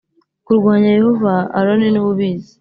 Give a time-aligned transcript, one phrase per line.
[0.45, 2.49] kurwanya Yehova Aroni ni we ubizi